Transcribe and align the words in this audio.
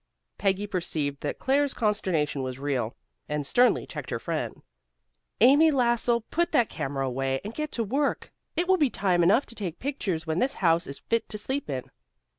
Peggy 0.39 0.65
perceived 0.65 1.21
that 1.21 1.37
Claire's 1.37 1.75
consternation 1.75 2.41
was 2.41 2.57
real, 2.57 2.95
and 3.29 3.45
sternly 3.45 3.85
checked 3.85 4.09
her 4.09 4.17
friend. 4.17 4.63
"Amy 5.41 5.69
Lassell, 5.69 6.21
put 6.31 6.51
that 6.53 6.71
camera 6.71 7.05
away, 7.05 7.39
and 7.45 7.53
get 7.53 7.71
to 7.73 7.83
work. 7.83 8.31
It 8.57 8.67
will 8.67 8.77
be 8.77 8.89
time 8.89 9.21
enough 9.21 9.45
to 9.45 9.53
take 9.53 9.77
pictures 9.77 10.25
when 10.25 10.39
this 10.39 10.55
house 10.55 10.87
is 10.87 10.97
fit 10.97 11.29
to 11.29 11.37
sleep 11.37 11.69
in." 11.69 11.91